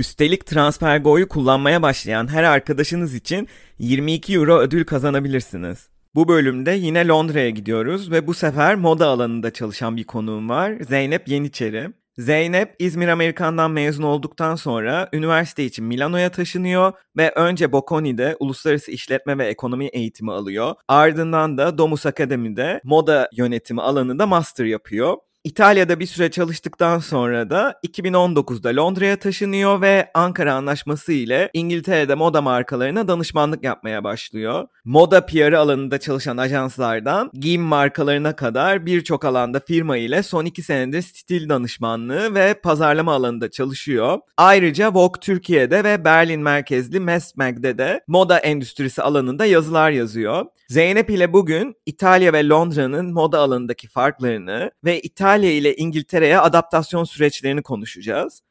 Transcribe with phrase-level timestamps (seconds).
[0.00, 5.88] Üstelik TransferGo'yu kullanmaya başlayan her arkadaşınız için 22 euro ödül kazanabilirsiniz.
[6.14, 10.72] Bu bölümde yine Londra'ya gidiyoruz ve bu sefer moda alanında çalışan bir konuğum var.
[10.88, 11.90] Zeynep Yeniçeri.
[12.18, 19.38] Zeynep İzmir Amerikan'dan mezun olduktan sonra üniversite için Milano'ya taşınıyor ve önce Bocconi'de uluslararası işletme
[19.38, 20.74] ve ekonomi eğitimi alıyor.
[20.88, 25.16] Ardından da Domus Akademi'de moda yönetimi alanında master yapıyor.
[25.44, 32.42] İtalya'da bir süre çalıştıktan sonra da 2019'da Londra'ya taşınıyor ve Ankara Anlaşması ile İngiltere'de moda
[32.42, 34.68] markalarına danışmanlık yapmaya başlıyor.
[34.84, 41.02] Moda PR alanında çalışan ajanslardan giyim markalarına kadar birçok alanda firma ile son 2 senedir
[41.02, 44.18] stil danışmanlığı ve pazarlama alanında çalışıyor.
[44.36, 50.46] Ayrıca Vogue Türkiye'de ve Berlin merkezli Messmag'de de moda endüstrisi alanında yazılar yazıyor.
[50.70, 57.62] Zeynep ile bugün İtalya ve Londra'nın moda alanındaki farklarını ve İtalya ile İngiltere'ye adaptasyon süreçlerini
[57.62, 58.42] konuşacağız.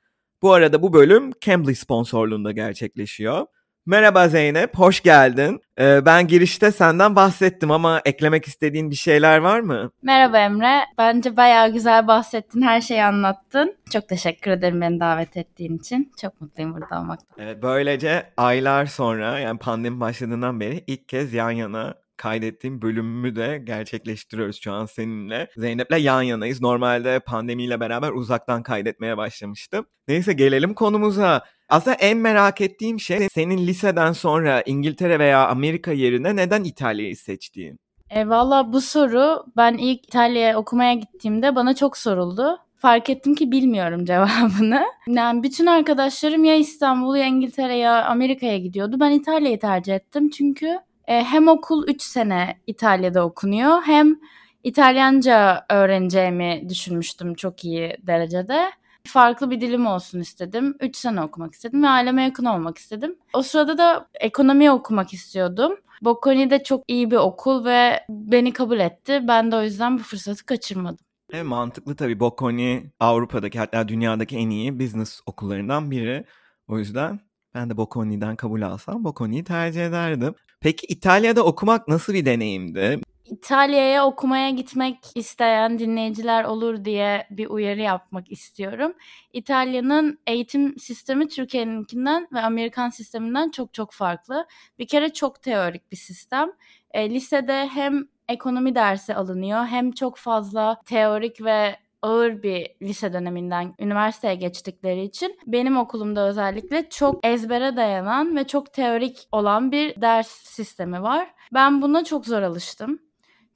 [0.41, 3.45] Bu arada bu bölüm Cambly sponsorluğunda gerçekleşiyor.
[3.85, 5.61] Merhaba Zeynep, hoş geldin.
[5.79, 9.91] Ee, ben girişte senden bahsettim ama eklemek istediğin bir şeyler var mı?
[10.01, 10.81] Merhaba Emre.
[10.97, 13.75] Bence bayağı güzel bahsettin, her şeyi anlattın.
[13.93, 16.11] Çok teşekkür ederim beni davet ettiğin için.
[16.21, 17.43] Çok mutluyum burada olmaktan.
[17.43, 23.61] Evet, böylece aylar sonra yani pandemi başladığından beri ilk kez yan yana kaydettiğim bölümümü de
[23.63, 25.47] gerçekleştiriyoruz şu an seninle.
[25.57, 26.61] Zeynep'le yan yanayız.
[26.61, 29.85] Normalde pandemiyle beraber uzaktan kaydetmeye başlamıştım.
[30.07, 31.43] Neyse gelelim konumuza.
[31.69, 37.79] Aslında en merak ettiğim şey senin liseden sonra İngiltere veya Amerika yerine neden İtalya'yı seçtiğin?
[38.09, 42.57] E, Valla bu soru ben ilk İtalya'ya okumaya gittiğimde bana çok soruldu.
[42.75, 44.85] Fark ettim ki bilmiyorum cevabını.
[45.07, 48.97] Yani bütün arkadaşlarım ya İstanbul ya İngiltere ya Amerika'ya gidiyordu.
[48.99, 54.19] Ben İtalya'yı tercih ettim çünkü e, hem okul 3 sene İtalya'da okunuyor hem
[54.63, 58.71] İtalyanca öğreneceğimi düşünmüştüm çok iyi derecede.
[59.07, 60.75] Farklı bir dilim olsun istedim.
[60.79, 63.15] 3 sene okumak istedim ve aileme yakın olmak istedim.
[63.33, 65.75] O sırada da ekonomi okumak istiyordum.
[66.01, 69.23] Bocconi de çok iyi bir okul ve beni kabul etti.
[69.27, 71.05] Ben de o yüzden bu fırsatı kaçırmadım.
[71.33, 72.19] E, mantıklı tabii.
[72.19, 76.25] Bocconi Avrupa'daki hatta dünyadaki en iyi business okullarından biri.
[76.67, 77.19] O yüzden
[77.53, 80.35] ben de Bocconi'den kabul alsam Bocconi'yi tercih ederdim.
[80.61, 82.99] Peki İtalya'da okumak nasıl bir deneyimdi?
[83.25, 88.93] İtalya'ya okumaya gitmek isteyen dinleyiciler olur diye bir uyarı yapmak istiyorum.
[89.33, 94.47] İtalya'nın eğitim sistemi Türkiye'ninkinden ve Amerikan sisteminden çok çok farklı.
[94.79, 96.51] Bir kere çok teorik bir sistem.
[96.91, 103.75] E, lisede hem ekonomi dersi alınıyor hem çok fazla teorik ve ağır bir lise döneminden
[103.79, 110.27] üniversiteye geçtikleri için benim okulumda özellikle çok ezbere dayanan ve çok teorik olan bir ders
[110.27, 111.33] sistemi var.
[111.53, 112.99] Ben buna çok zor alıştım.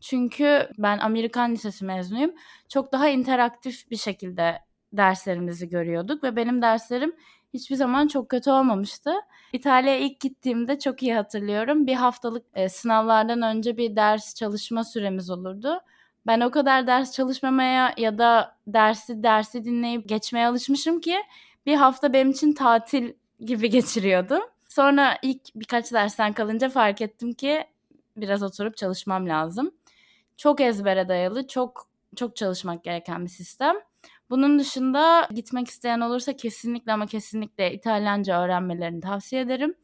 [0.02, 2.32] Çünkü ben Amerikan Lisesi mezunuyum.
[2.70, 4.60] Çok daha interaktif bir şekilde
[4.94, 7.16] derslerimizi görüyorduk ve benim derslerim
[7.54, 9.14] hiçbir zaman çok kötü olmamıştı.
[9.54, 11.88] İtalya'ya ilk gittiğimde çok iyi hatırlıyorum.
[11.88, 15.80] Bir haftalık e, sınavlardan önce bir ders çalışma süremiz olurdu.
[16.28, 21.16] Ben o kadar ders çalışmamaya ya da dersi dersi dinleyip geçmeye alışmışım ki
[21.66, 24.42] bir hafta benim için tatil gibi geçiriyordum.
[24.70, 27.64] Sonra ilk birkaç dersten kalınca fark ettim ki
[28.18, 29.72] biraz oturup çalışmam lazım.
[30.38, 33.76] Çok ezbere dayalı, çok çok çalışmak gereken bir sistem.
[34.30, 39.76] Bunun dışında gitmek isteyen olursa kesinlikle ama kesinlikle İtalyanca öğrenmelerini tavsiye ederim.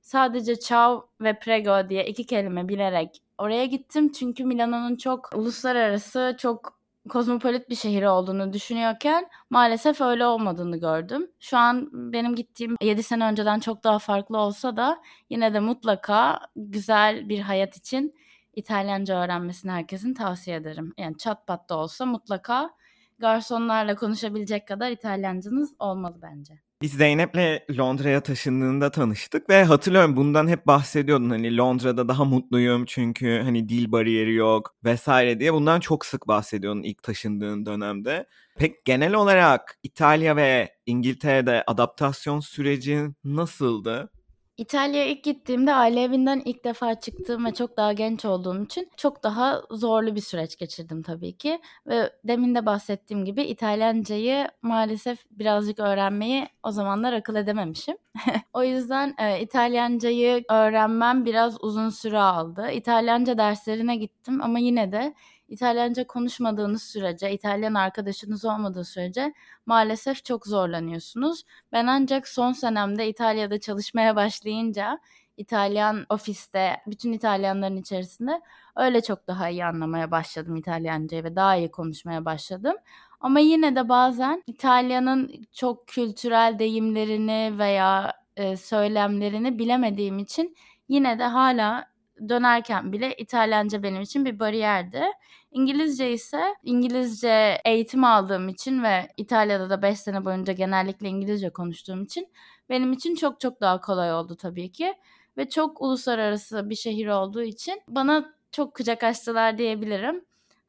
[0.00, 4.12] Sadece ciao ve prego diye iki kelime bilerek oraya gittim.
[4.12, 6.78] Çünkü Milano'nun çok uluslararası, çok
[7.08, 11.30] kozmopolit bir şehir olduğunu düşünüyorken maalesef öyle olmadığını gördüm.
[11.40, 16.40] Şu an benim gittiğim 7 sene önceden çok daha farklı olsa da yine de mutlaka
[16.56, 18.14] güzel bir hayat için
[18.56, 20.92] İtalyanca öğrenmesini herkesin tavsiye ederim.
[20.98, 22.70] Yani çat pat da olsa mutlaka
[23.18, 26.54] garsonlarla konuşabilecek kadar İtalyancanız olmalı bence.
[26.84, 33.40] Biz Zeynep'le Londra'ya taşındığında tanıştık ve hatırlıyorum bundan hep bahsediyordun hani Londra'da daha mutluyum çünkü
[33.44, 38.26] hani dil bariyeri yok vesaire diye bundan çok sık bahsediyordun ilk taşındığın dönemde.
[38.58, 44.10] Pek genel olarak İtalya ve İngiltere'de adaptasyon süreci nasıldı?
[44.58, 49.22] İtalya'ya ilk gittiğimde aile evinden ilk defa çıktığım ve çok daha genç olduğum için çok
[49.24, 51.60] daha zorlu bir süreç geçirdim tabii ki.
[51.86, 57.96] Ve demin de bahsettiğim gibi İtalyancayı maalesef birazcık öğrenmeyi o zamanlar akıl edememişim.
[58.52, 62.70] o yüzden e, İtalyancayı öğrenmem biraz uzun süre aldı.
[62.70, 65.14] İtalyanca derslerine gittim ama yine de
[65.54, 69.34] İtalyanca konuşmadığınız sürece, İtalyan arkadaşınız olmadığı sürece
[69.66, 71.42] maalesef çok zorlanıyorsunuz.
[71.72, 74.98] Ben ancak son senemde İtalya'da çalışmaya başlayınca
[75.36, 78.40] İtalyan ofiste, bütün İtalyanların içerisinde
[78.76, 82.76] öyle çok daha iyi anlamaya başladım İtalyancayı ve daha iyi konuşmaya başladım.
[83.20, 90.56] Ama yine de bazen İtalya'nın çok kültürel deyimlerini veya e, söylemlerini bilemediğim için
[90.88, 91.93] yine de hala
[92.28, 95.02] dönerken bile İtalyanca benim için bir bariyerdi.
[95.50, 102.02] İngilizce ise İngilizce eğitim aldığım için ve İtalya'da da 5 sene boyunca genellikle İngilizce konuştuğum
[102.02, 102.28] için
[102.68, 104.94] benim için çok çok daha kolay oldu tabii ki.
[105.36, 110.24] Ve çok uluslararası bir şehir olduğu için bana çok kucak açtılar diyebilirim.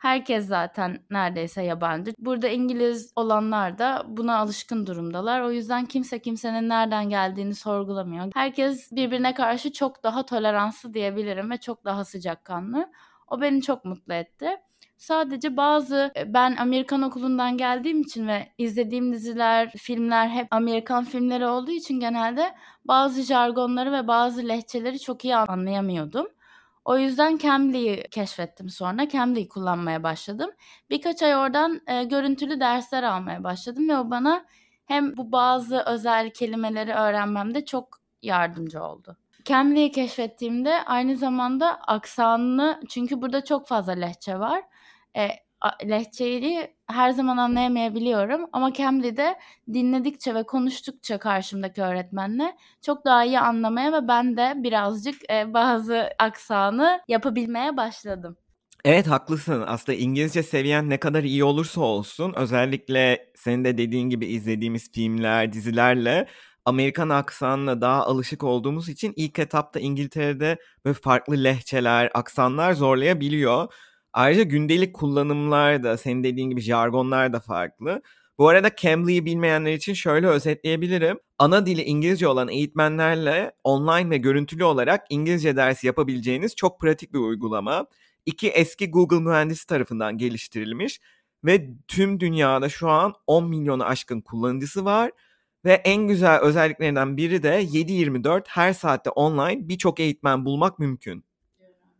[0.05, 2.13] Herkes zaten neredeyse yabancı.
[2.19, 5.41] Burada İngiliz olanlar da buna alışkın durumdalar.
[5.41, 8.31] O yüzden kimse kimsenin nereden geldiğini sorgulamıyor.
[8.33, 12.91] Herkes birbirine karşı çok daha toleranslı diyebilirim ve çok daha sıcakkanlı.
[13.27, 14.49] O beni çok mutlu etti.
[14.97, 21.47] Sadece bazı e, ben Amerikan okulundan geldiğim için ve izlediğim diziler, filmler hep Amerikan filmleri
[21.47, 22.55] olduğu için genelde
[22.85, 26.27] bazı jargonları ve bazı lehçeleri çok iyi anlayamıyordum.
[26.85, 29.09] O yüzden Cambly'i keşfettim sonra.
[29.09, 30.51] Cambly'i kullanmaya başladım.
[30.89, 34.45] Birkaç ay oradan e, görüntülü dersler almaya başladım ve o bana
[34.85, 39.17] hem bu bazı özel kelimeleri öğrenmemde çok yardımcı oldu.
[39.45, 44.63] Cambly'i keşfettiğimde aynı zamanda aksanını çünkü burada çok fazla lehçe var.
[45.17, 45.29] E,
[45.85, 49.35] lehçeyi her zaman anlayamayabiliyorum ama Cambly'de
[49.73, 56.09] dinledikçe ve konuştukça karşımdaki öğretmenle çok daha iyi anlamaya ve ben de birazcık e, bazı
[56.19, 58.37] aksanı yapabilmeye başladım.
[58.85, 59.63] Evet haklısın.
[59.67, 65.53] Aslında İngilizce seviyen ne kadar iyi olursa olsun özellikle senin de dediğin gibi izlediğimiz filmler,
[65.53, 66.27] dizilerle
[66.65, 73.73] Amerikan aksanına daha alışık olduğumuz için ilk etapta İngiltere'de böyle farklı lehçeler, aksanlar zorlayabiliyor.
[74.15, 78.01] Ayrıca gündelik kullanımlar da senin dediğin gibi jargonlar da farklı.
[78.37, 81.19] Bu arada Cambly'i bilmeyenler için şöyle özetleyebilirim.
[81.39, 87.19] Ana dili İngilizce olan eğitmenlerle online ve görüntülü olarak İngilizce dersi yapabileceğiniz çok pratik bir
[87.19, 87.85] uygulama.
[88.25, 90.99] İki eski Google mühendisi tarafından geliştirilmiş
[91.45, 95.11] ve tüm dünyada şu an 10 milyonu aşkın kullanıcısı var.
[95.65, 101.25] Ve en güzel özelliklerinden biri de 7-24 her saatte online birçok eğitmen bulmak mümkün.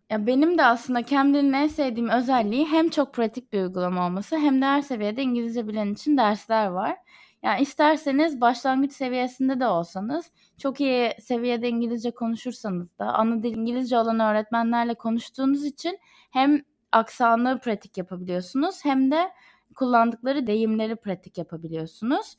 [0.09, 4.61] Ya benim de aslında Cambly'nin en sevdiğim özelliği hem çok pratik bir uygulama olması hem
[4.61, 6.97] de her seviyede İngilizce bilen için dersler var.
[7.43, 13.97] Yani isterseniz başlangıç seviyesinde de olsanız, çok iyi seviyede İngilizce konuşursanız da ana dil İngilizce
[13.97, 15.97] olan öğretmenlerle konuştuğunuz için
[16.31, 16.61] hem
[16.91, 19.31] aksanı pratik yapabiliyorsunuz hem de
[19.75, 22.35] kullandıkları deyimleri pratik yapabiliyorsunuz.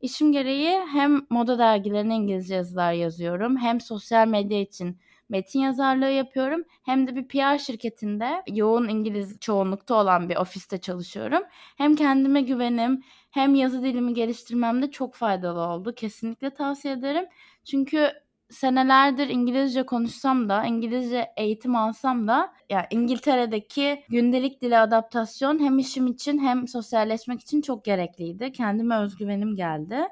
[0.00, 6.64] İşim gereği hem moda dergilerine İngilizce yazılar yazıyorum hem sosyal medya için metin yazarlığı yapıyorum.
[6.82, 11.42] Hem de bir PR şirketinde yoğun İngiliz çoğunlukta olan bir ofiste çalışıyorum.
[11.76, 15.94] Hem kendime güvenim hem yazı dilimi geliştirmemde çok faydalı oldu.
[15.94, 17.24] Kesinlikle tavsiye ederim.
[17.64, 18.12] Çünkü
[18.50, 26.06] senelerdir İngilizce konuşsam da, İngilizce eğitim alsam da ya İngiltere'deki gündelik dile adaptasyon hem işim
[26.06, 28.52] için hem sosyalleşmek için çok gerekliydi.
[28.52, 30.08] Kendime özgüvenim geldi.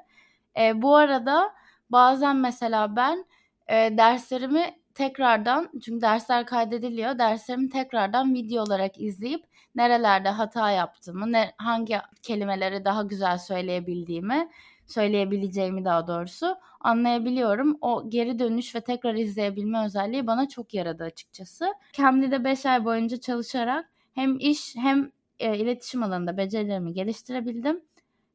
[0.59, 1.53] E, bu arada
[1.89, 3.25] bazen mesela ben
[3.67, 7.19] e, derslerimi tekrardan çünkü dersler kaydediliyor.
[7.19, 14.49] Derslerimi tekrardan video olarak izleyip nerelerde hata yaptığımı, ne, hangi kelimeleri daha güzel söyleyebildiğimi,
[14.85, 17.77] söyleyebileceğimi daha doğrusu anlayabiliyorum.
[17.81, 21.73] O geri dönüş ve tekrar izleyebilme özelliği bana çok yaradı açıkçası.
[21.93, 27.81] Cambly'de 5 ay boyunca çalışarak hem iş hem e, iletişim alanında becerilerimi geliştirebildim.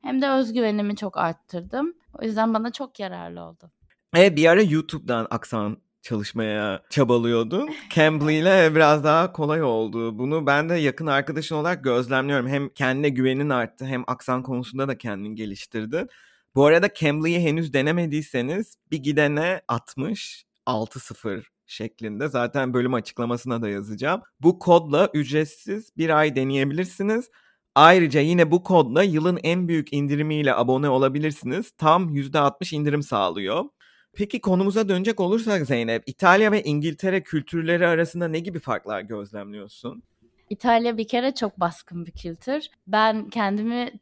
[0.03, 1.95] Hem de özgüvenimi çok arttırdım.
[2.19, 3.71] O yüzden bana çok yararlı oldu.
[4.17, 7.71] E, bir ara YouTube'dan aksan çalışmaya çabalıyordun.
[7.95, 10.19] Cambly ile biraz daha kolay oldu.
[10.19, 12.49] Bunu ben de yakın arkadaşın olarak gözlemliyorum.
[12.49, 16.09] Hem kendine güvenin arttı hem aksan konusunda da kendini geliştirdin.
[16.55, 24.23] Bu arada Cambly'i henüz denemediyseniz bir gidene 60 6-0 şeklinde zaten bölüm açıklamasına da yazacağım.
[24.41, 27.31] Bu kodla ücretsiz bir ay deneyebilirsiniz.
[27.75, 31.71] Ayrıca yine bu kodla yılın en büyük indirimiyle abone olabilirsiniz.
[31.79, 33.65] Tam %60 indirim sağlıyor.
[34.13, 40.03] Peki konumuza dönecek olursak Zeynep, İtalya ve İngiltere kültürleri arasında ne gibi farklar gözlemliyorsun?
[40.51, 42.67] İtalya bir kere çok baskın bir kültür.
[42.87, 43.93] Ben kendimi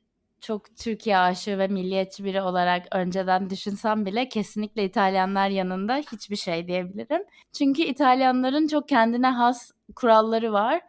[0.41, 6.67] çok Türkiye aşığı ve milliyetçi biri olarak önceden düşünsem bile kesinlikle İtalyanlar yanında hiçbir şey
[6.67, 7.23] diyebilirim.
[7.53, 10.81] Çünkü İtalyanların çok kendine has kuralları var.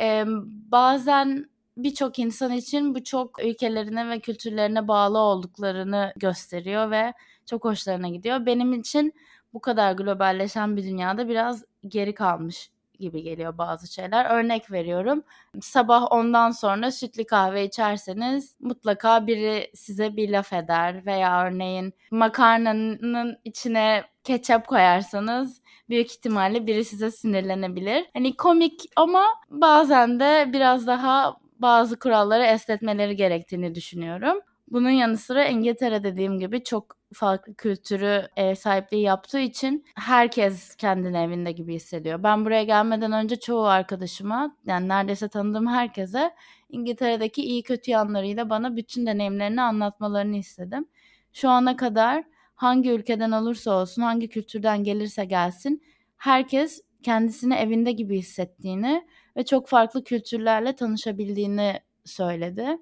[0.00, 0.24] Ee,
[0.70, 7.12] bazen birçok insan için bu çok ülkelerine ve kültürlerine bağlı olduklarını gösteriyor ve
[7.46, 8.46] çok hoşlarına gidiyor.
[8.46, 9.14] Benim için
[9.54, 12.70] bu kadar globalleşen bir dünyada biraz geri kalmış
[13.00, 14.30] gibi geliyor bazı şeyler.
[14.30, 15.22] Örnek veriyorum.
[15.60, 23.38] Sabah ondan sonra sütlü kahve içerseniz mutlaka biri size bir laf eder veya örneğin makarnanın
[23.44, 28.06] içine ketçap koyarsanız büyük ihtimalle biri size sinirlenebilir.
[28.12, 34.40] Hani komik ama bazen de biraz daha bazı kuralları esnetmeleri gerektiğini düşünüyorum.
[34.68, 41.16] Bunun yanı sıra İngiltere dediğim gibi çok farklı kültürü ev sahipliği yaptığı için herkes kendini
[41.18, 42.22] evinde gibi hissediyor.
[42.22, 46.30] Ben buraya gelmeden önce çoğu arkadaşıma yani neredeyse tanıdığım herkese
[46.68, 50.88] İngiltere'deki iyi kötü yanlarıyla bana bütün deneyimlerini anlatmalarını istedim.
[51.32, 55.82] Şu ana kadar hangi ülkeden olursa olsun, hangi kültürden gelirse gelsin
[56.16, 62.78] herkes kendisini evinde gibi hissettiğini ve çok farklı kültürlerle tanışabildiğini söyledi.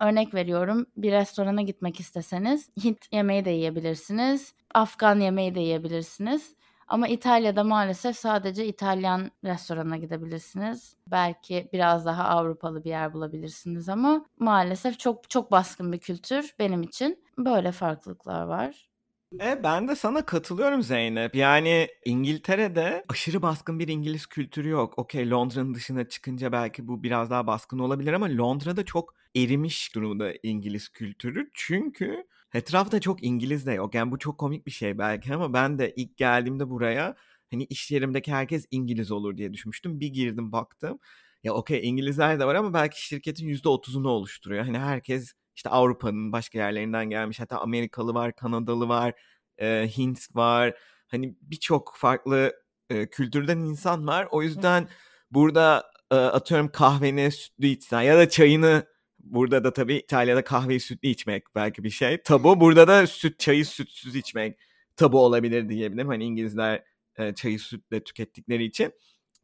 [0.00, 6.54] Örnek veriyorum bir restorana gitmek isteseniz Hint yemeği de yiyebilirsiniz, Afgan yemeği de yiyebilirsiniz.
[6.88, 10.96] Ama İtalya'da maalesef sadece İtalyan restorana gidebilirsiniz.
[11.06, 16.82] Belki biraz daha Avrupalı bir yer bulabilirsiniz ama maalesef çok çok baskın bir kültür benim
[16.82, 17.24] için.
[17.38, 18.88] Böyle farklılıklar var.
[19.32, 21.34] E, ben de sana katılıyorum Zeynep.
[21.34, 24.98] Yani İngiltere'de aşırı baskın bir İngiliz kültürü yok.
[24.98, 30.32] Okey Londra'nın dışına çıkınca belki bu biraz daha baskın olabilir ama Londra'da çok erimiş durumda
[30.42, 31.50] İngiliz kültürü.
[31.54, 33.94] Çünkü etrafta çok İngiliz de yok.
[33.94, 37.16] Yani bu çok komik bir şey belki ama ben de ilk geldiğimde buraya
[37.50, 40.00] hani iş yerimdeki herkes İngiliz olur diye düşünmüştüm.
[40.00, 40.98] Bir girdim baktım.
[41.44, 44.64] Ya okey İngilizler de var ama belki şirketin %30'unu oluşturuyor.
[44.64, 47.40] Hani herkes işte Avrupa'nın başka yerlerinden gelmiş.
[47.40, 49.12] Hatta Amerikalı var, Kanadalı var,
[49.58, 50.74] e, Hint var.
[51.08, 52.52] Hani birçok farklı
[52.90, 54.28] e, kültürden insan var.
[54.30, 54.88] O yüzden
[55.30, 58.86] burada e, atıyorum kahveni sütlü içsen ya da çayını
[59.18, 62.22] burada da tabii İtalya'da kahveyi sütlü içmek belki bir şey.
[62.22, 64.58] Tabu burada da süt çayı sütsüz içmek
[64.96, 66.08] tabu olabilir diyebilirim.
[66.08, 66.84] Hani İngilizler
[67.16, 68.92] e, çayı sütle tükettikleri için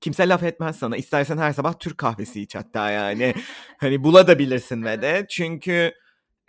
[0.00, 0.96] kimse laf etmez sana.
[0.96, 3.34] İstersen her sabah Türk kahvesi iç hatta yani.
[3.78, 5.26] hani bulabilirsin ve de.
[5.28, 5.92] Çünkü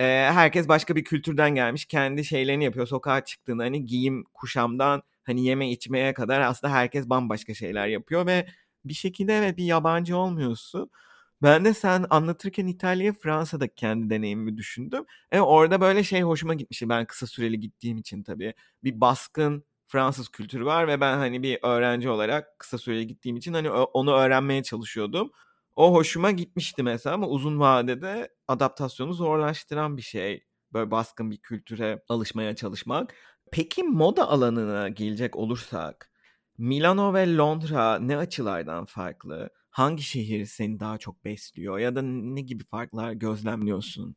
[0.03, 1.85] e, herkes başka bir kültürden gelmiş.
[1.85, 2.87] Kendi şeylerini yapıyor.
[2.87, 8.47] Sokağa çıktığında hani giyim kuşamdan hani yeme içmeye kadar aslında herkes bambaşka şeyler yapıyor ve
[8.85, 10.89] bir şekilde evet bir yabancı olmuyorsun.
[11.41, 15.05] Ben de sen anlatırken İtalya'ya Fransa'da kendi deneyimimi düşündüm.
[15.31, 16.89] E orada böyle şey hoşuma gitmişti.
[16.89, 18.53] Ben kısa süreli gittiğim için tabii.
[18.83, 23.53] Bir baskın Fransız kültürü var ve ben hani bir öğrenci olarak kısa süreli gittiğim için
[23.53, 25.31] hani onu öğrenmeye çalışıyordum.
[25.75, 30.43] O hoşuma gitmişti mesela ama uzun vadede adaptasyonu zorlaştıran bir şey.
[30.73, 33.15] Böyle baskın bir kültüre alışmaya çalışmak.
[33.51, 36.11] Peki moda alanına gelecek olursak
[36.57, 39.49] Milano ve Londra ne açılardan farklı?
[39.69, 44.15] Hangi şehir seni daha çok besliyor ya da ne gibi farklar gözlemliyorsun?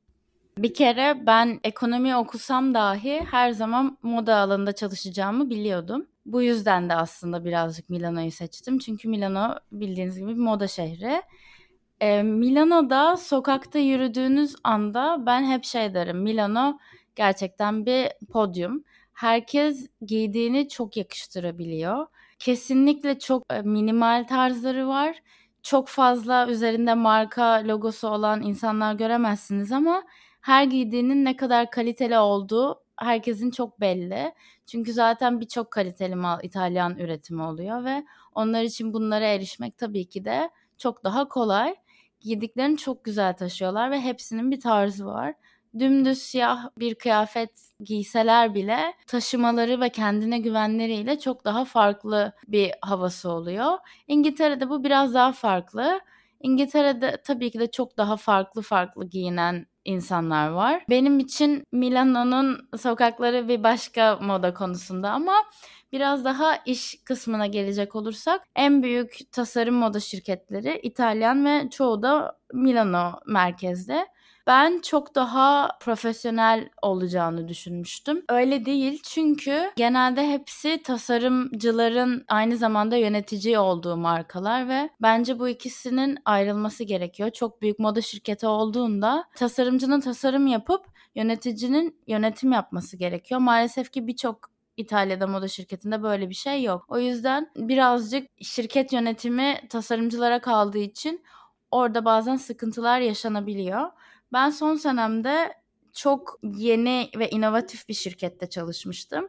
[0.59, 6.07] Bir kere ben ekonomi okusam dahi her zaman moda alanında çalışacağımı biliyordum.
[6.27, 8.79] Bu yüzden de aslında birazcık Milano'yu seçtim.
[8.79, 11.23] Çünkü Milano bildiğiniz gibi bir moda şehri.
[12.01, 16.19] E, Milano'da sokakta yürüdüğünüz anda ben hep şey derim.
[16.19, 16.79] Milano
[17.17, 18.85] gerçekten bir podyum.
[19.13, 22.07] Herkes giydiğini çok yakıştırabiliyor.
[22.39, 25.23] Kesinlikle çok minimal tarzları var.
[25.63, 30.03] Çok fazla üzerinde marka logosu olan insanlar göremezsiniz ama
[30.41, 34.33] her giydiğinin ne kadar kaliteli olduğu herkesin çok belli.
[34.67, 40.25] Çünkü zaten birçok kaliteli mal İtalyan üretimi oluyor ve onlar için bunlara erişmek tabii ki
[40.25, 41.77] de çok daha kolay.
[42.21, 45.35] Giydiklerini çok güzel taşıyorlar ve hepsinin bir tarzı var.
[45.79, 53.31] Dümdüz siyah bir kıyafet giyseler bile taşımaları ve kendine güvenleriyle çok daha farklı bir havası
[53.31, 53.79] oluyor.
[54.09, 56.01] İngiltere'de bu biraz daha farklı.
[56.41, 60.83] İngiltere'de tabii ki de çok daha farklı farklı giyinen insanlar var.
[60.91, 65.35] Benim için Milano'nun sokakları bir başka moda konusunda ama
[65.93, 72.39] biraz daha iş kısmına gelecek olursak en büyük tasarım moda şirketleri İtalyan ve çoğu da
[72.53, 74.07] Milano merkezde.
[74.47, 78.25] Ben çok daha profesyonel olacağını düşünmüştüm.
[78.29, 86.19] Öyle değil çünkü genelde hepsi tasarımcıların aynı zamanda yönetici olduğu markalar ve bence bu ikisinin
[86.25, 87.31] ayrılması gerekiyor.
[87.31, 93.41] Çok büyük moda şirketi olduğunda tasarımcının tasarım yapıp yöneticinin yönetim yapması gerekiyor.
[93.41, 96.85] Maalesef ki birçok İtalya'da moda şirketinde böyle bir şey yok.
[96.89, 101.25] O yüzden birazcık şirket yönetimi tasarımcılara kaldığı için
[101.71, 103.91] orada bazen sıkıntılar yaşanabiliyor.
[104.33, 105.55] Ben son senemde
[105.93, 109.29] çok yeni ve inovatif bir şirkette çalışmıştım.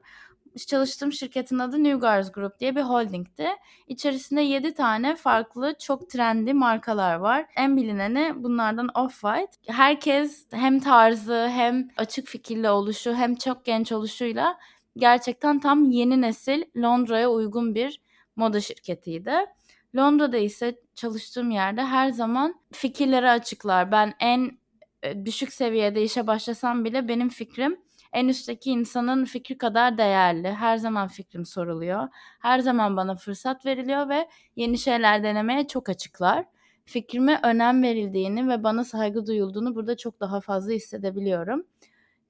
[0.67, 3.47] Çalıştığım şirketin adı New Guards Group diye bir holdingti.
[3.87, 7.45] İçerisinde 7 tane farklı çok trendy markalar var.
[7.55, 9.51] En bilineni bunlardan Off-White.
[9.67, 14.57] Herkes hem tarzı hem açık fikirli oluşu hem çok genç oluşuyla
[14.97, 18.01] gerçekten tam yeni nesil Londra'ya uygun bir
[18.35, 19.33] moda şirketiydi.
[19.95, 23.91] Londra'da ise çalıştığım yerde her zaman fikirleri açıklar.
[23.91, 24.51] Ben en
[25.25, 27.77] düşük seviyede işe başlasam bile benim fikrim
[28.13, 30.51] en üstteki insanın fikri kadar değerli.
[30.51, 32.07] Her zaman fikrim soruluyor.
[32.39, 36.45] Her zaman bana fırsat veriliyor ve yeni şeyler denemeye çok açıklar.
[36.85, 41.63] Fikrime önem verildiğini ve bana saygı duyulduğunu burada çok daha fazla hissedebiliyorum.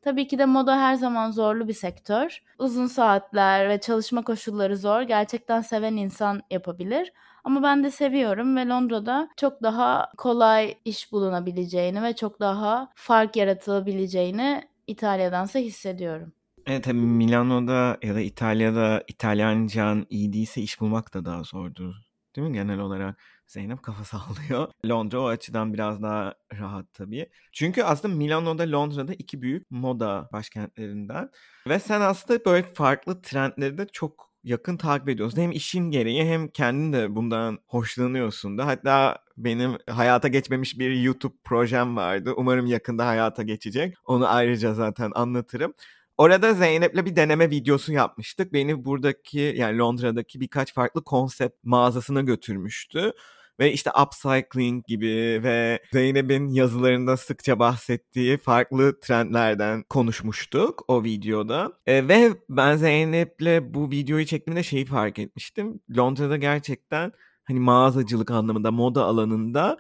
[0.02, 2.44] Tabii ki de moda her zaman zorlu bir sektör.
[2.60, 5.02] Uzun saatler ve çalışma koşulları zor.
[5.02, 7.14] Gerçekten seven insan yapabilir.
[7.48, 13.36] Ama ben de seviyorum ve Londra'da çok daha kolay iş bulunabileceğini ve çok daha fark
[13.36, 16.34] yaratılabileceğini İtalya'dansa hissediyorum.
[16.66, 21.94] Evet tabii Milano'da ya da İtalya'da İtalyancan iyi değilse iş bulmak da daha zordur.
[22.36, 23.20] Değil mi genel olarak?
[23.48, 24.72] Zeynep kafa sallıyor.
[24.86, 27.30] Londra o açıdan biraz daha rahat tabii.
[27.52, 31.30] Çünkü aslında Milano'da Londra'da iki büyük moda başkentlerinden.
[31.68, 35.42] Ve sen aslında böyle farklı trendleri de çok yakın takip ediyorsun.
[35.42, 38.68] Hem işin gereği hem kendin de bundan hoşlanıyorsun da.
[38.68, 42.34] Hatta benim hayata geçmemiş bir YouTube projem vardı.
[42.38, 43.96] Umarım yakında hayata geçecek.
[44.06, 45.74] Onu ayrıca zaten anlatırım.
[46.18, 48.54] Orada Zeynep'le bir deneme videosu yapmıştık.
[48.54, 53.14] Beni buradaki yani Londra'daki birkaç farklı konsept mağazasına götürmüştü.
[53.60, 61.74] Ve işte upcycling gibi ve Zeynep'in yazılarında sıkça bahsettiği farklı trendlerden konuşmuştuk o videoda.
[61.86, 65.80] E, ve ben Zeynep'le bu videoyu çektiğimde şeyi fark etmiştim.
[65.98, 67.12] Londra'da gerçekten
[67.44, 69.78] hani mağazacılık anlamında, moda alanında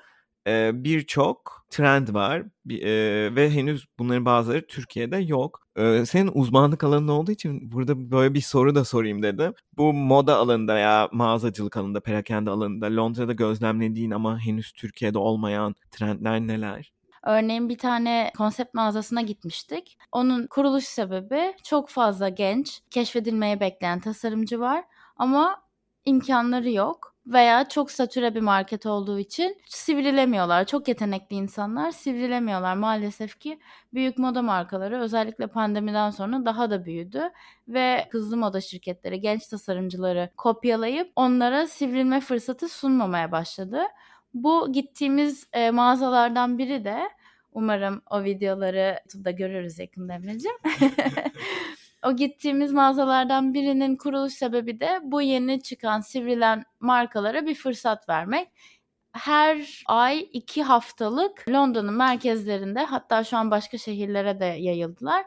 [0.48, 2.44] e, birçok trend var
[3.36, 5.62] ve henüz bunların bazıları Türkiye'de yok.
[6.06, 9.54] Senin uzmanlık alanın olduğu için burada böyle bir soru da sorayım dedim.
[9.78, 16.40] Bu moda alanında ya mağazacılık alanında, perakende alanında Londra'da gözlemlediğin ama henüz Türkiye'de olmayan trendler
[16.40, 16.92] neler?
[17.24, 19.98] Örneğin bir tane konsept mağazasına gitmiştik.
[20.12, 24.84] Onun kuruluş sebebi çok fazla genç, keşfedilmeye bekleyen tasarımcı var
[25.18, 25.62] ama
[26.06, 30.66] imkanları yok veya çok satüre bir market olduğu için sivrilemiyorlar.
[30.66, 32.76] Çok yetenekli insanlar sivrilemiyorlar.
[32.76, 33.60] Maalesef ki
[33.94, 37.30] büyük moda markaları özellikle pandemiden sonra daha da büyüdü
[37.68, 43.82] ve hızlı moda şirketleri genç tasarımcıları kopyalayıp onlara sivrilme fırsatı sunmamaya başladı.
[44.34, 47.10] Bu gittiğimiz e, mağazalardan biri de
[47.52, 50.52] umarım o videoları da görürüz yakında Emre'cim.
[52.08, 58.50] o gittiğimiz mağazalardan birinin kuruluş sebebi de bu yeni çıkan sivrilen markalara bir fırsat vermek.
[59.12, 65.26] Her ay iki haftalık Londra'nın merkezlerinde hatta şu an başka şehirlere de yayıldılar.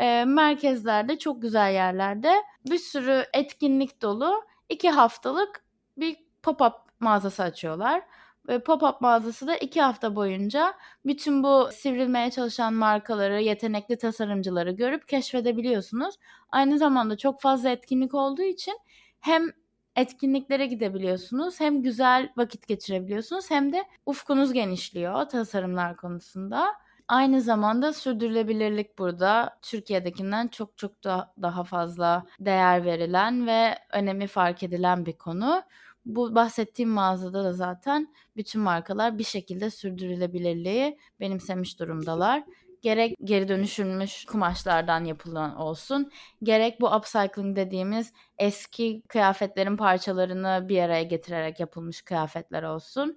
[0.00, 2.34] E, merkezlerde çok güzel yerlerde
[2.70, 5.64] bir sürü etkinlik dolu iki haftalık
[5.96, 8.02] bir pop-up mağazası açıyorlar.
[8.48, 10.74] Pop-up mağazası da iki hafta boyunca
[11.06, 16.14] bütün bu sivrilmeye çalışan markaları, yetenekli tasarımcıları görüp keşfedebiliyorsunuz.
[16.48, 18.78] Aynı zamanda çok fazla etkinlik olduğu için
[19.20, 19.50] hem
[19.96, 21.60] etkinliklere gidebiliyorsunuz.
[21.60, 26.74] Hem güzel vakit geçirebiliyorsunuz hem de ufkunuz genişliyor tasarımlar konusunda.
[27.08, 34.62] Aynı zamanda sürdürülebilirlik burada Türkiye'dekinden çok çok da daha fazla değer verilen ve önemi fark
[34.62, 35.62] edilen bir konu.
[36.06, 42.44] Bu bahsettiğim mağazada da zaten bütün markalar bir şekilde sürdürülebilirliği benimsemiş durumdalar.
[42.82, 46.10] Gerek geri dönüşülmüş kumaşlardan yapılan olsun,
[46.42, 53.16] gerek bu upcycling dediğimiz eski kıyafetlerin parçalarını bir araya getirerek yapılmış kıyafetler olsun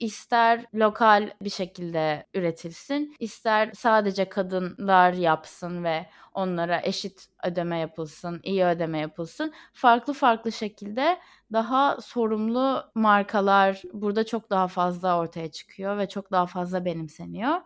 [0.00, 8.64] ister lokal bir şekilde üretilsin, ister sadece kadınlar yapsın ve onlara eşit ödeme yapılsın, iyi
[8.64, 9.52] ödeme yapılsın.
[9.72, 11.18] Farklı farklı şekilde
[11.52, 17.60] daha sorumlu markalar burada çok daha fazla ortaya çıkıyor ve çok daha fazla benimseniyor.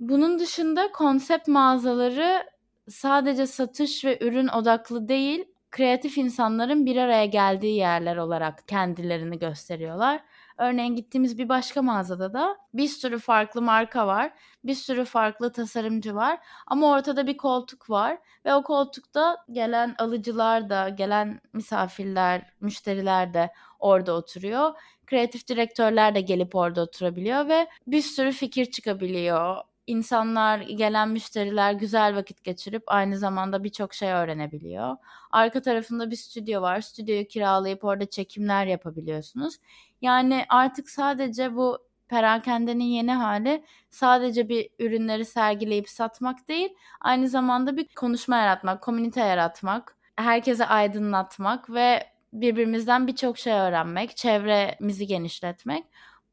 [0.00, 2.44] Bunun dışında konsept mağazaları
[2.88, 10.20] sadece satış ve ürün odaklı değil, kreatif insanların bir araya geldiği yerler olarak kendilerini gösteriyorlar.
[10.58, 14.32] Örneğin gittiğimiz bir başka mağazada da bir sürü farklı marka var.
[14.64, 16.38] Bir sürü farklı tasarımcı var.
[16.66, 18.18] Ama ortada bir koltuk var.
[18.44, 24.72] Ve o koltukta gelen alıcılar da, gelen misafirler, müşteriler de orada oturuyor.
[25.06, 29.56] Kreatif direktörler de gelip orada oturabiliyor ve bir sürü fikir çıkabiliyor
[29.88, 34.96] insanlar, gelen müşteriler güzel vakit geçirip aynı zamanda birçok şey öğrenebiliyor.
[35.30, 36.80] Arka tarafında bir stüdyo var.
[36.80, 39.56] Stüdyoyu kiralayıp orada çekimler yapabiliyorsunuz.
[40.02, 47.76] Yani artık sadece bu Perakendenin yeni hali sadece bir ürünleri sergileyip satmak değil, aynı zamanda
[47.76, 55.84] bir konuşma yaratmak, komünite yaratmak, herkese aydınlatmak ve birbirimizden birçok şey öğrenmek, çevremizi genişletmek.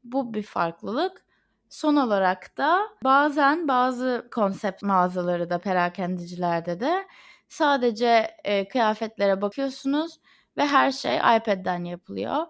[0.04, 1.25] Bu bir farklılık.
[1.76, 7.06] Son olarak da bazen bazı konsept mağazaları da perakendicilerde de
[7.48, 10.20] sadece e, kıyafetlere bakıyorsunuz
[10.56, 12.46] ve her şey iPad'den yapılıyor.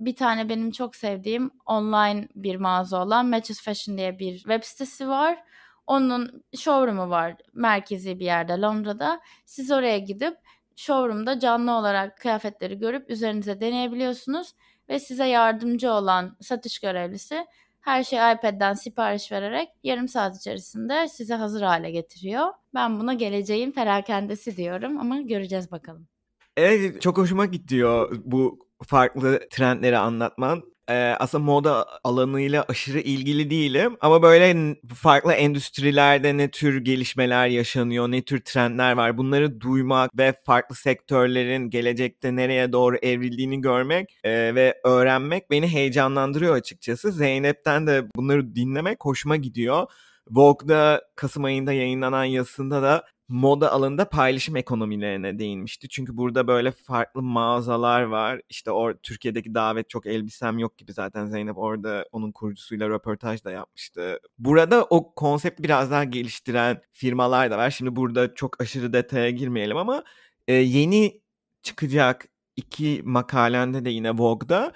[0.00, 5.08] Bir tane benim çok sevdiğim online bir mağaza olan Matches Fashion diye bir web sitesi
[5.08, 5.44] var.
[5.86, 9.20] Onun showroom'u var merkezi bir yerde Londra'da.
[9.46, 10.36] Siz oraya gidip
[10.76, 14.54] showroom'da canlı olarak kıyafetleri görüp üzerinize deneyebiliyorsunuz
[14.88, 17.46] ve size yardımcı olan satış görevlisi
[17.84, 22.46] her şeyi iPad'den sipariş vererek yarım saat içerisinde size hazır hale getiriyor.
[22.74, 26.08] Ben buna geleceğin perakendesi diyorum ama göreceğiz bakalım.
[26.56, 30.73] Evet çok hoşuma gidiyor bu farklı trendleri anlatman.
[30.90, 38.08] Ee, aslında moda alanıyla aşırı ilgili değilim ama böyle farklı endüstrilerde ne tür gelişmeler yaşanıyor,
[38.10, 44.54] ne tür trendler var bunları duymak ve farklı sektörlerin gelecekte nereye doğru evrildiğini görmek e,
[44.54, 47.12] ve öğrenmek beni heyecanlandırıyor açıkçası.
[47.12, 49.86] Zeynep'ten de bunları dinlemek hoşuma gidiyor.
[50.30, 55.88] Vogue'da Kasım ayında yayınlanan yazısında da moda alanında paylaşım ekonomilerine değinmişti.
[55.88, 58.40] Çünkü burada böyle farklı mağazalar var.
[58.48, 63.50] İşte o Türkiye'deki davet çok elbisem yok gibi zaten Zeynep orada onun kurucusuyla röportaj da
[63.50, 64.20] yapmıştı.
[64.38, 67.70] Burada o konsepti biraz daha geliştiren firmalar da var.
[67.70, 70.04] Şimdi burada çok aşırı detaya girmeyelim ama
[70.48, 71.20] e, yeni
[71.62, 74.72] çıkacak iki makalende de yine Vogue'da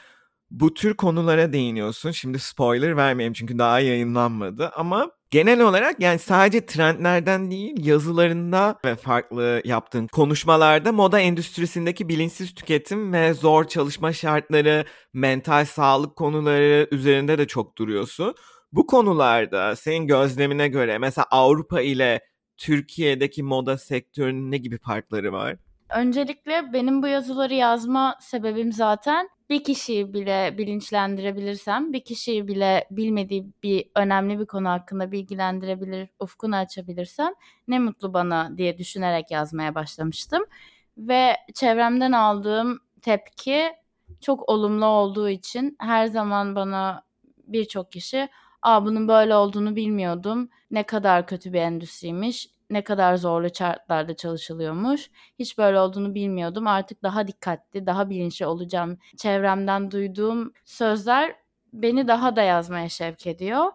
[0.50, 2.10] bu tür konulara değiniyorsun.
[2.10, 8.96] Şimdi spoiler vermeyeyim çünkü daha yayınlanmadı ama genel olarak yani sadece trendlerden değil yazılarında ve
[8.96, 17.38] farklı yaptığın konuşmalarda moda endüstrisindeki bilinçsiz tüketim ve zor çalışma şartları, mental sağlık konuları üzerinde
[17.38, 18.34] de çok duruyorsun.
[18.72, 22.20] Bu konularda senin gözlemine göre mesela Avrupa ile
[22.56, 25.56] Türkiye'deki moda sektörünün ne gibi farkları var?
[25.96, 33.46] Öncelikle benim bu yazıları yazma sebebim zaten bir kişiyi bile bilinçlendirebilirsem, bir kişiyi bile bilmediği
[33.62, 37.34] bir önemli bir konu hakkında bilgilendirebilir, ufkunu açabilirsem
[37.68, 40.44] ne mutlu bana diye düşünerek yazmaya başlamıştım.
[40.98, 43.72] Ve çevremden aldığım tepki
[44.20, 47.02] çok olumlu olduğu için her zaman bana
[47.46, 48.28] birçok kişi
[48.62, 50.48] Aa bunun böyle olduğunu bilmiyordum.
[50.70, 55.10] Ne kadar kötü bir endüstriymiş ne kadar zorlu şartlarda çalışılıyormuş.
[55.38, 56.66] Hiç böyle olduğunu bilmiyordum.
[56.66, 58.98] Artık daha dikkatli, daha bilinçli olacağım.
[59.16, 61.36] Çevremden duyduğum sözler
[61.72, 63.72] beni daha da yazmaya şevk ediyor.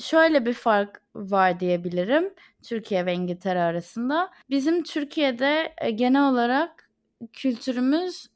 [0.00, 4.30] Şöyle bir fark var diyebilirim Türkiye ve İngiltere arasında.
[4.50, 6.90] Bizim Türkiye'de e, genel olarak
[7.32, 8.26] kültürümüz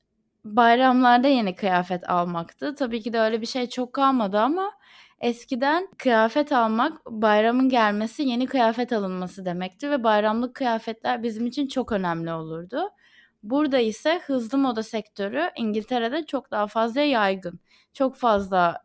[0.45, 2.75] bayramlarda yeni kıyafet almaktı.
[2.75, 4.73] Tabii ki de öyle bir şey çok kalmadı ama
[5.21, 11.93] Eskiden kıyafet almak bayramın gelmesi yeni kıyafet alınması demekti ve bayramlık kıyafetler bizim için çok
[11.93, 12.91] önemli olurdu.
[13.43, 17.61] Burada ise hızlı moda sektörü İngiltere'de çok daha fazla yaygın.
[17.93, 18.85] Çok fazla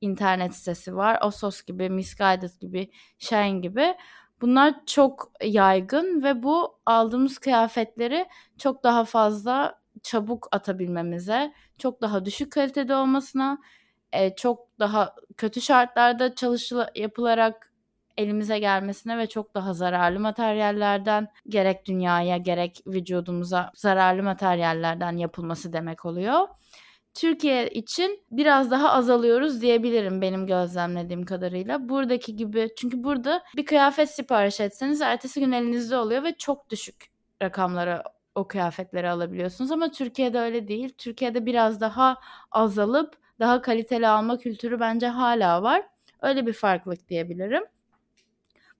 [0.00, 1.18] internet sitesi var.
[1.22, 3.94] Osos gibi, Misguided gibi, Shine gibi.
[4.40, 8.26] Bunlar çok yaygın ve bu aldığımız kıyafetleri
[8.58, 13.58] çok daha fazla çabuk atabilmemize, çok daha düşük kalitede olmasına
[14.12, 17.72] e, çok daha kötü şartlarda çalışıla yapılarak
[18.16, 26.04] elimize gelmesine ve çok daha zararlı materyallerden gerek dünyaya gerek vücudumuza zararlı materyallerden yapılması demek
[26.04, 26.48] oluyor.
[27.14, 31.88] Türkiye için biraz daha azalıyoruz diyebilirim benim gözlemlediğim kadarıyla.
[31.88, 37.06] Buradaki gibi çünkü burada bir kıyafet sipariş etseniz ertesi gün elinizde oluyor ve çok düşük
[37.42, 38.02] rakamlara
[38.34, 40.94] o kıyafetleri alabiliyorsunuz ama Türkiye'de öyle değil.
[40.98, 42.16] Türkiye'de biraz daha
[42.50, 45.82] azalıp daha kaliteli alma kültürü bence hala var.
[46.22, 47.62] Öyle bir farklılık diyebilirim.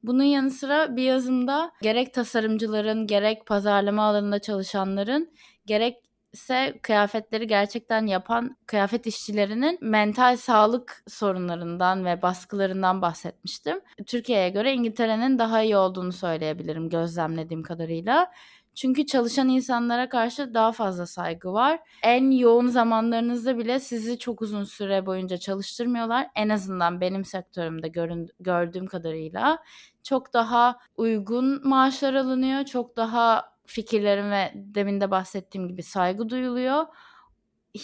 [0.03, 5.31] Bunun yanı sıra bir yazımda gerek tasarımcıların, gerek pazarlama alanında çalışanların,
[5.67, 13.81] gerekse kıyafetleri gerçekten yapan kıyafet işçilerinin mental sağlık sorunlarından ve baskılarından bahsetmiştim.
[14.07, 18.33] Türkiye'ye göre İngiltere'nin daha iyi olduğunu söyleyebilirim gözlemlediğim kadarıyla.
[18.79, 21.81] Çünkü çalışan insanlara karşı daha fazla saygı var.
[22.03, 26.27] En yoğun zamanlarınızda bile sizi çok uzun süre boyunca çalıştırmıyorlar.
[26.37, 29.59] En azından benim sektörümde görün, gördüğüm kadarıyla
[30.03, 32.65] çok daha uygun maaşlar alınıyor.
[32.65, 36.87] Çok daha fikirlerim ve demin de bahsettiğim gibi saygı duyuluyor.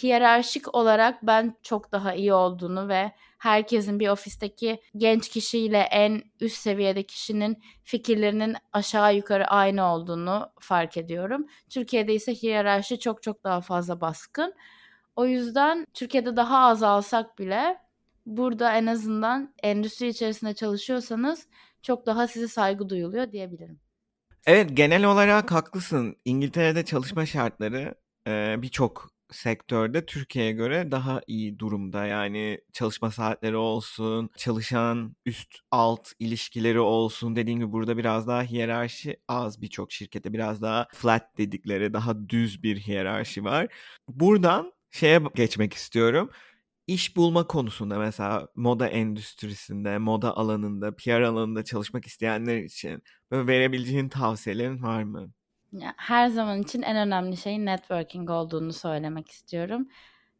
[0.03, 6.57] Hiyerarşik olarak ben çok daha iyi olduğunu ve herkesin bir ofisteki genç kişiyle en üst
[6.57, 11.47] seviyede kişinin fikirlerinin aşağı yukarı aynı olduğunu fark ediyorum.
[11.69, 14.53] Türkiye'de ise hiyerarşi çok çok daha fazla baskın.
[15.15, 17.77] O yüzden Türkiye'de daha az alsak bile
[18.25, 21.47] burada en azından endüstri içerisinde çalışıyorsanız
[21.81, 23.79] çok daha size saygı duyuluyor diyebilirim.
[24.45, 26.15] Evet genel olarak haklısın.
[26.25, 27.95] İngiltere'de çalışma şartları
[28.61, 32.05] birçok sektörde Türkiye'ye göre daha iyi durumda.
[32.05, 37.35] Yani çalışma saatleri olsun, çalışan üst alt ilişkileri olsun.
[37.35, 40.33] Dediğim gibi burada biraz daha hiyerarşi az birçok şirkette.
[40.33, 43.67] Biraz daha flat dedikleri daha düz bir hiyerarşi var.
[44.07, 46.29] Buradan şeye geçmek istiyorum.
[46.87, 54.09] İş bulma konusunda mesela moda endüstrisinde, moda alanında, PR alanında çalışmak isteyenler için böyle verebileceğin
[54.09, 55.31] tavsiyelerin var mı?
[55.97, 59.87] Her zaman için en önemli şeyin networking olduğunu söylemek istiyorum.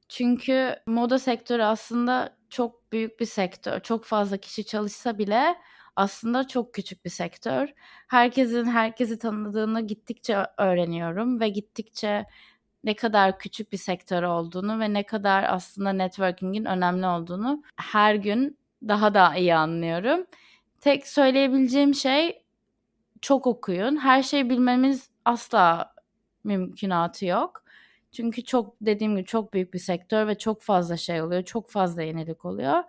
[0.10, 3.80] Çünkü moda sektörü aslında çok büyük bir sektör.
[3.80, 5.56] Çok fazla kişi çalışsa bile
[5.96, 7.74] aslında çok küçük bir sektör.
[8.08, 12.26] Herkesin herkesi tanıdığını gittikçe öğreniyorum ve gittikçe
[12.84, 18.58] ne kadar küçük bir sektör olduğunu ve ne kadar aslında networking'in önemli olduğunu her gün
[18.88, 20.26] daha da iyi anlıyorum.
[20.82, 22.44] Tek söyleyebileceğim şey
[23.22, 23.98] çok okuyun.
[23.98, 25.94] Her şeyi bilmemiz asla
[26.44, 27.64] mümkünatı yok.
[28.12, 31.44] Çünkü çok dediğim gibi çok büyük bir sektör ve çok fazla şey oluyor.
[31.44, 32.84] Çok fazla yenilik oluyor.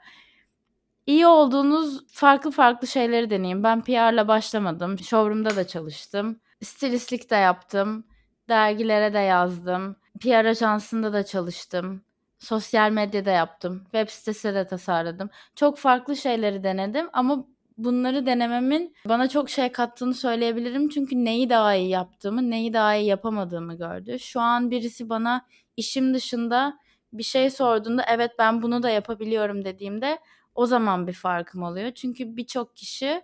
[1.06, 3.62] İyi olduğunuz farklı farklı şeyleri deneyin.
[3.62, 4.98] Ben PR'la başlamadım.
[4.98, 6.40] Showroom'da da çalıştım.
[6.62, 8.06] Stilistlik de yaptım.
[8.48, 9.96] Dergilere de yazdım.
[10.20, 12.02] PR ajansında da çalıştım.
[12.38, 13.84] Sosyal medyada yaptım.
[13.84, 15.30] Web sitesi de tasarladım.
[15.56, 17.46] Çok farklı şeyleri denedim ama
[17.78, 20.88] bunları denememin bana çok şey kattığını söyleyebilirim.
[20.88, 24.18] Çünkü neyi daha iyi yaptığımı, neyi daha iyi yapamadığımı gördü.
[24.18, 26.78] Şu an birisi bana işim dışında
[27.12, 30.18] bir şey sorduğunda evet ben bunu da yapabiliyorum dediğimde
[30.54, 31.90] o zaman bir farkım oluyor.
[31.90, 33.22] Çünkü birçok kişi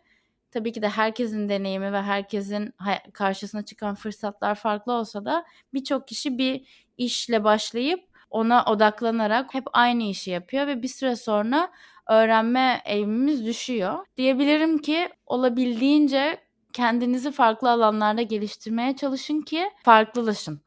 [0.50, 2.74] tabii ki de herkesin deneyimi ve herkesin
[3.12, 6.66] karşısına çıkan fırsatlar farklı olsa da birçok kişi bir
[6.98, 11.70] işle başlayıp ona odaklanarak hep aynı işi yapıyor ve bir süre sonra
[12.10, 13.98] öğrenme eğimimiz düşüyor.
[14.16, 16.40] Diyebilirim ki olabildiğince
[16.72, 20.60] kendinizi farklı alanlarda geliştirmeye çalışın ki farklılaşın.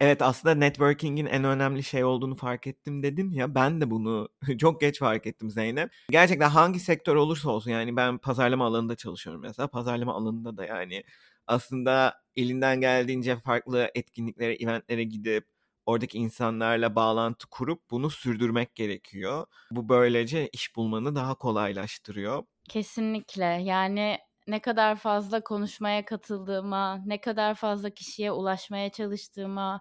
[0.00, 4.80] Evet aslında networking'in en önemli şey olduğunu fark ettim dedin ya ben de bunu çok
[4.80, 5.90] geç fark ettim Zeynep.
[6.10, 11.04] Gerçekten hangi sektör olursa olsun yani ben pazarlama alanında çalışıyorum mesela pazarlama alanında da yani
[11.46, 15.46] aslında elinden geldiğince farklı etkinliklere, eventlere gidip
[15.90, 19.46] oradaki insanlarla bağlantı kurup bunu sürdürmek gerekiyor.
[19.70, 22.44] Bu böylece iş bulmanı daha kolaylaştırıyor.
[22.68, 23.44] Kesinlikle.
[23.44, 29.80] Yani ne kadar fazla konuşmaya katıldığıma, ne kadar fazla kişiye ulaşmaya çalıştığıma,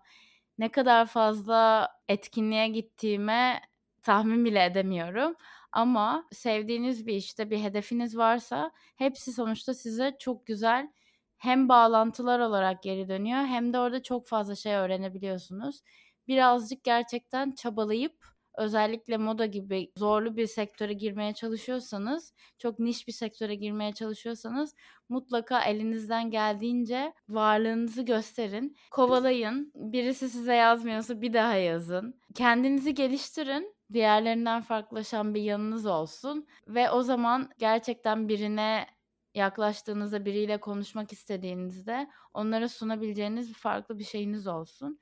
[0.58, 3.62] ne kadar fazla etkinliğe gittiğime
[4.04, 5.36] tahmin bile edemiyorum.
[5.72, 10.92] Ama sevdiğiniz bir işte bir hedefiniz varsa hepsi sonuçta size çok güzel
[11.40, 15.82] hem bağlantılar olarak geri dönüyor hem de orada çok fazla şey öğrenebiliyorsunuz.
[16.28, 18.26] Birazcık gerçekten çabalayıp
[18.58, 24.76] özellikle moda gibi zorlu bir sektöre girmeye çalışıyorsanız, çok niş bir sektöre girmeye çalışıyorsanız
[25.10, 28.78] mutlaka elinizden geldiğince varlığınızı gösterin.
[28.92, 29.72] Kovalayın.
[29.76, 32.20] Birisi size yazmıyorsa bir daha yazın.
[32.36, 33.76] Kendinizi geliştirin.
[33.94, 38.86] Diğerlerinden farklılaşan bir yanınız olsun ve o zaman gerçekten birine
[39.34, 45.00] yaklaştığınızda biriyle konuşmak istediğinizde onlara sunabileceğiniz farklı bir şeyiniz olsun.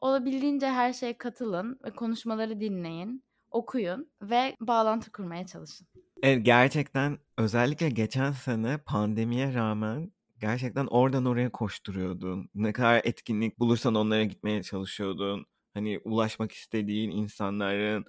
[0.00, 5.86] Olabildiğince her şeye katılın ve konuşmaları dinleyin, okuyun ve bağlantı kurmaya çalışın.
[6.22, 12.48] Evet gerçekten özellikle geçen sene pandemiye rağmen gerçekten oradan oraya koşturuyordun.
[12.54, 15.46] Ne kadar etkinlik bulursan onlara gitmeye çalışıyordun.
[15.74, 18.04] Hani ulaşmak istediğin insanların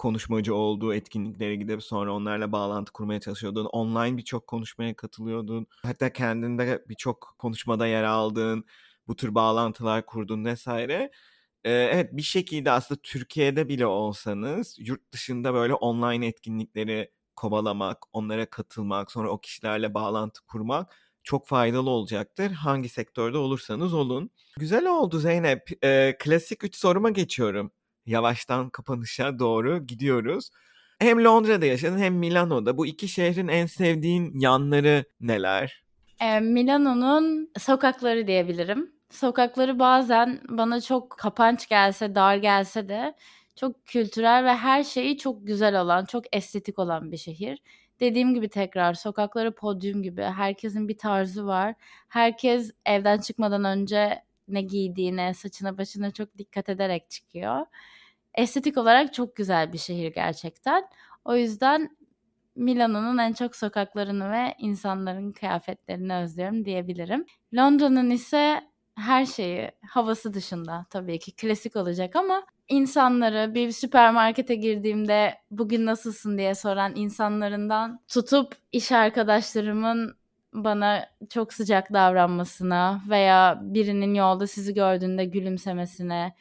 [0.00, 3.64] konuşmacı olduğu etkinliklere gidip sonra onlarla bağlantı kurmaya çalışıyordun.
[3.64, 5.66] Online birçok konuşmaya katılıyordun.
[5.82, 8.64] Hatta kendinde birçok konuşmada yer aldın.
[9.08, 11.10] Bu tür bağlantılar kurdun vesaire.
[11.64, 18.50] Ee, evet bir şekilde aslında Türkiye'de bile olsanız yurt dışında böyle online etkinlikleri kovalamak, onlara
[18.50, 22.50] katılmak, sonra o kişilerle bağlantı kurmak çok faydalı olacaktır.
[22.50, 24.30] Hangi sektörde olursanız olun.
[24.58, 25.84] Güzel oldu Zeynep.
[25.84, 27.72] Ee, klasik 3 soruma geçiyorum
[28.10, 30.50] yavaştan kapanışa doğru gidiyoruz.
[30.98, 32.76] Hem Londra'da yaşadın hem Milano'da.
[32.76, 35.82] Bu iki şehrin en sevdiğin yanları neler?
[36.20, 38.92] E, Milano'nun sokakları diyebilirim.
[39.10, 43.14] Sokakları bazen bana çok kapanç gelse, dar gelse de
[43.56, 47.58] çok kültürel ve her şeyi çok güzel olan, çok estetik olan bir şehir.
[48.00, 50.22] Dediğim gibi tekrar sokakları podyum gibi.
[50.22, 51.74] Herkesin bir tarzı var.
[52.08, 57.66] Herkes evden çıkmadan önce ne giydiğine, saçına, başına çok dikkat ederek çıkıyor
[58.34, 60.84] estetik olarak çok güzel bir şehir gerçekten.
[61.24, 61.96] O yüzden
[62.56, 67.26] Milano'nun en çok sokaklarını ve insanların kıyafetlerini özlüyorum diyebilirim.
[67.54, 68.60] Londra'nın ise
[68.94, 76.38] her şeyi havası dışında tabii ki klasik olacak ama insanları bir süpermarkete girdiğimde bugün nasılsın
[76.38, 80.16] diye soran insanlarından tutup iş arkadaşlarımın
[80.52, 86.34] bana çok sıcak davranmasına veya birinin yolda sizi gördüğünde gülümsemesine,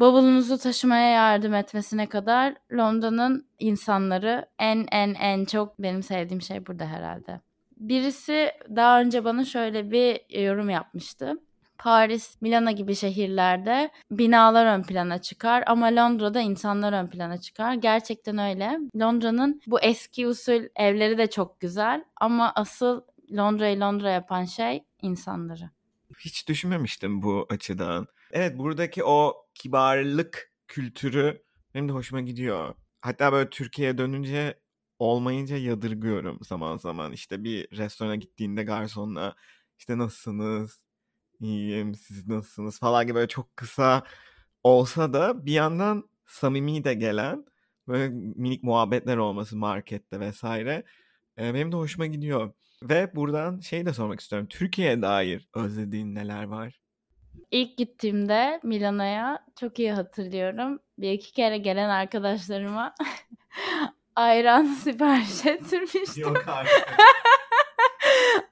[0.00, 6.86] bavulunuzu taşımaya yardım etmesine kadar Londra'nın insanları en en en çok benim sevdiğim şey burada
[6.86, 7.40] herhalde.
[7.76, 11.34] Birisi daha önce bana şöyle bir yorum yapmıştı.
[11.78, 17.74] Paris, Milano gibi şehirlerde binalar ön plana çıkar ama Londra'da insanlar ön plana çıkar.
[17.74, 18.78] Gerçekten öyle.
[18.96, 23.00] Londra'nın bu eski usul evleri de çok güzel ama asıl
[23.36, 25.70] Londra'yı Londra yapan şey insanları.
[26.18, 28.06] Hiç düşünmemiştim bu açıdan.
[28.32, 31.42] Evet buradaki o kibarlık kültürü
[31.74, 32.74] benim de hoşuma gidiyor.
[33.00, 34.60] Hatta böyle Türkiye'ye dönünce
[34.98, 37.12] olmayınca yadırgıyorum zaman zaman.
[37.12, 39.36] İşte bir restorana gittiğinde garsonla
[39.78, 40.82] işte nasılsınız,
[41.40, 44.04] iyiyim, siz nasılsınız falan gibi böyle çok kısa
[44.64, 47.44] olsa da bir yandan samimi de gelen
[47.88, 50.84] böyle minik muhabbetler olması markette vesaire
[51.38, 52.52] benim de hoşuma gidiyor.
[52.82, 54.48] Ve buradan şey de sormak istiyorum.
[54.50, 56.80] Türkiye'ye dair özlediğin neler var?
[57.50, 60.80] İlk gittiğimde Milano'ya çok iyi hatırlıyorum.
[60.98, 62.94] Bir iki kere gelen arkadaşlarıma
[64.16, 66.22] ayran sipariş ettirmiştim.
[66.22, 66.96] Yok artık.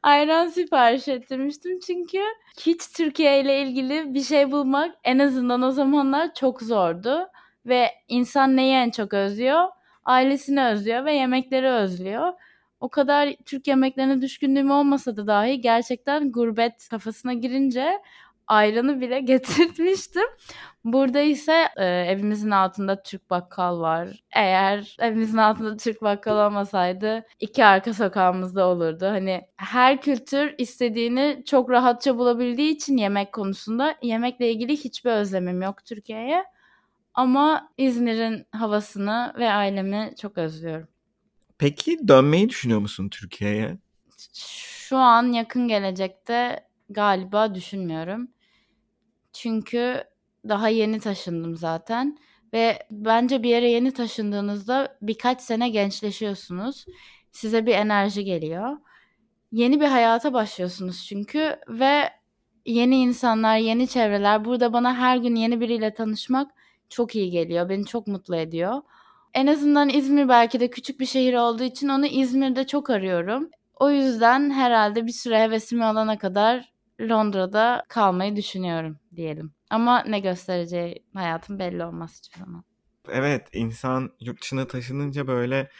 [0.02, 2.18] ayran sipariş ettirmiştim çünkü
[2.60, 7.28] hiç Türkiye ile ilgili bir şey bulmak en azından o zamanlar çok zordu.
[7.66, 9.68] Ve insan neyi en çok özlüyor?
[10.04, 12.32] Ailesini özlüyor ve yemekleri özlüyor
[12.84, 18.02] o kadar Türk yemeklerine düşkünlüğüm olmasa da dahi gerçekten gurbet kafasına girince
[18.46, 20.26] ayranı bile getirtmiştim.
[20.84, 24.22] Burada ise e, evimizin altında Türk bakkal var.
[24.32, 29.06] Eğer evimizin altında Türk bakkal olmasaydı iki arka sokağımızda olurdu.
[29.06, 35.84] Hani her kültür istediğini çok rahatça bulabildiği için yemek konusunda yemekle ilgili hiçbir özlemim yok
[35.84, 36.44] Türkiye'ye.
[37.14, 40.88] Ama İzmir'in havasını ve ailemi çok özlüyorum.
[41.58, 43.78] Peki dönmeyi düşünüyor musun Türkiye'ye?
[44.34, 48.28] Şu an yakın gelecekte galiba düşünmüyorum.
[49.32, 50.04] Çünkü
[50.48, 52.18] daha yeni taşındım zaten
[52.52, 56.84] ve bence bir yere yeni taşındığınızda birkaç sene gençleşiyorsunuz.
[57.32, 58.76] Size bir enerji geliyor.
[59.52, 62.10] Yeni bir hayata başlıyorsunuz çünkü ve
[62.66, 64.44] yeni insanlar, yeni çevreler.
[64.44, 66.50] Burada bana her gün yeni biriyle tanışmak
[66.88, 67.68] çok iyi geliyor.
[67.68, 68.82] Beni çok mutlu ediyor
[69.34, 73.50] en azından İzmir belki de küçük bir şehir olduğu için onu İzmir'de çok arıyorum.
[73.74, 79.52] O yüzden herhalde bir süre hevesimi alana kadar Londra'da kalmayı düşünüyorum diyelim.
[79.70, 82.64] Ama ne göstereceği hayatım belli olmaz hiçbir zaman.
[83.08, 85.70] Evet insan yurt dışına taşınınca böyle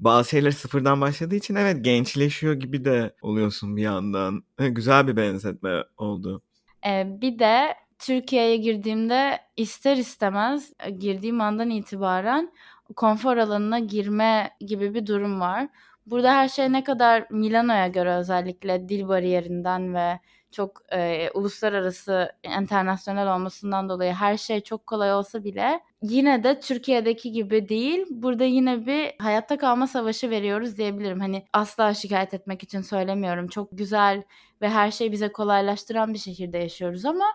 [0.00, 4.44] bazı şeyler sıfırdan başladığı için evet gençleşiyor gibi de oluyorsun bir yandan.
[4.58, 6.42] Güzel bir benzetme oldu.
[6.86, 12.52] Ee, bir de Türkiye'ye girdiğimde ister istemez girdiğim andan itibaren
[12.96, 15.68] konfor alanına girme gibi bir durum var.
[16.06, 20.20] Burada her şey ne kadar Milano'ya göre özellikle dil bariyerinden ve
[20.52, 27.32] çok e, uluslararası, internasyonel olmasından dolayı her şey çok kolay olsa bile yine de Türkiye'deki
[27.32, 28.06] gibi değil.
[28.10, 31.20] Burada yine bir hayatta kalma savaşı veriyoruz diyebilirim.
[31.20, 33.48] Hani asla şikayet etmek için söylemiyorum.
[33.48, 34.22] Çok güzel
[34.62, 37.26] ve her şeyi bize kolaylaştıran bir şehirde yaşıyoruz ama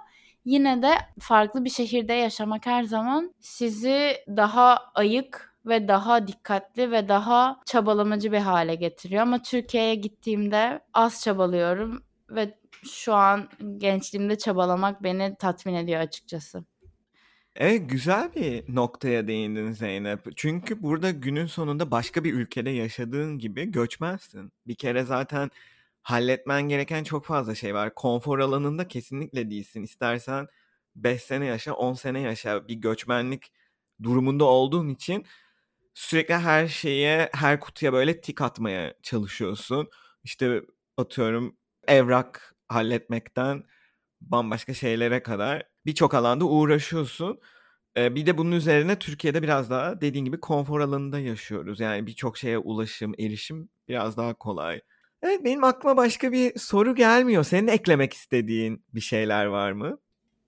[0.45, 7.10] yine de farklı bir şehirde yaşamak her zaman sizi daha ayık ve daha dikkatli ve
[7.10, 9.21] daha çabalamacı bir hale getiriyor.
[9.21, 12.58] Ama Türkiye'ye gittiğimde az çabalıyorum ve
[12.89, 16.65] şu an gençliğimde çabalamak beni tatmin ediyor açıkçası.
[17.56, 20.38] Evet güzel bir noktaya değindin Zeynep.
[20.38, 24.52] Çünkü burada günün sonunda başka bir ülkede yaşadığın gibi göçmensin.
[24.67, 25.52] Bir kere zaten
[26.02, 27.95] halletmen gereken çok fazla şey var.
[27.95, 29.84] Konfor alanında kesinlikle değilsin.
[29.84, 30.48] İstersen
[30.95, 33.52] 5 sene yaşa, 10 sene yaşa bir göçmenlik
[34.04, 35.26] durumunda olduğun için
[35.93, 39.89] sürekli her şeye, her kutuya böyle tik atmaya çalışıyorsun.
[40.24, 40.62] İşte
[40.98, 43.63] atıyorum evrak halletmekten
[44.21, 47.39] bambaşka şeylere kadar birçok alanda uğraşıyorsun.
[47.97, 51.80] Bir de bunun üzerine Türkiye'de biraz daha dediğin gibi konfor alanında yaşıyoruz.
[51.80, 54.82] Yani birçok şeye ulaşım, erişim biraz daha kolay.
[55.21, 57.43] Evet benim aklıma başka bir soru gelmiyor.
[57.43, 59.97] Senin eklemek istediğin bir şeyler var mı?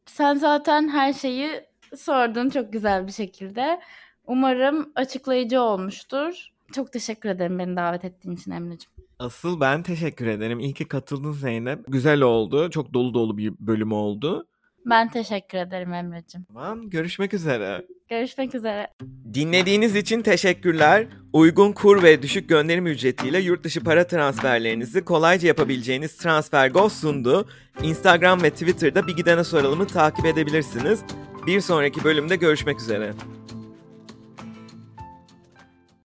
[0.06, 1.62] Sen zaten her şeyi
[1.96, 3.80] sordun çok güzel bir şekilde.
[4.26, 6.50] Umarım açıklayıcı olmuştur.
[6.76, 8.92] Çok teşekkür ederim beni davet ettiğin için Emre'ciğim.
[9.20, 10.60] Asıl ben teşekkür ederim.
[10.60, 11.80] İyi ki katıldın Zeynep.
[11.88, 12.70] Güzel oldu.
[12.70, 14.48] Çok dolu dolu bir bölüm oldu.
[14.86, 16.46] Ben teşekkür ederim Emre'ciğim.
[16.54, 17.86] Tamam görüşmek üzere.
[18.10, 18.88] Görüşmek üzere.
[19.34, 21.08] Dinlediğiniz için teşekkürler.
[21.34, 27.48] Uygun kur ve düşük gönderim ücretiyle yurt dışı para transferlerinizi kolayca yapabileceğiniz TransferGo sundu.
[27.84, 31.00] Instagram ve Twitter'da bir gidene soralımı takip edebilirsiniz.
[31.48, 33.14] Bir sonraki bölümde görüşmek üzere.